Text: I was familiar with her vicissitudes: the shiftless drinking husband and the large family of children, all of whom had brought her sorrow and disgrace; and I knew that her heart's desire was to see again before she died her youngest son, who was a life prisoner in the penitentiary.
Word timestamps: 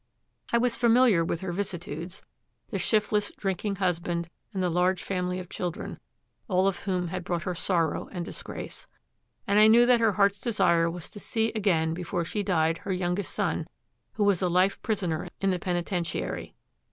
I 0.51 0.57
was 0.57 0.75
familiar 0.75 1.23
with 1.23 1.41
her 1.41 1.51
vicissitudes: 1.51 2.23
the 2.71 2.79
shiftless 2.79 3.31
drinking 3.37 3.75
husband 3.75 4.31
and 4.51 4.63
the 4.63 4.69
large 4.71 5.03
family 5.03 5.37
of 5.37 5.47
children, 5.47 5.99
all 6.47 6.67
of 6.67 6.79
whom 6.85 7.09
had 7.09 7.23
brought 7.23 7.43
her 7.43 7.53
sorrow 7.53 8.07
and 8.11 8.25
disgrace; 8.25 8.87
and 9.45 9.59
I 9.59 9.67
knew 9.67 9.85
that 9.85 9.99
her 9.99 10.13
heart's 10.13 10.39
desire 10.41 10.89
was 10.89 11.07
to 11.11 11.19
see 11.19 11.51
again 11.53 11.93
before 11.93 12.25
she 12.25 12.41
died 12.41 12.79
her 12.79 12.91
youngest 12.91 13.31
son, 13.31 13.67
who 14.13 14.23
was 14.23 14.41
a 14.41 14.49
life 14.49 14.81
prisoner 14.81 15.27
in 15.39 15.51
the 15.51 15.59
penitentiary. 15.59 16.55